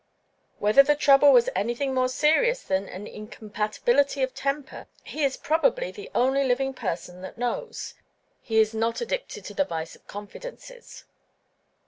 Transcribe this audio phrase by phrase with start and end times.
[0.57, 6.09] Whether the trouble was anything more serious than "incompatibility of temper," he is probably the
[6.15, 7.93] only living person that knows:
[8.41, 11.05] he is not addicted to the vice of confidences.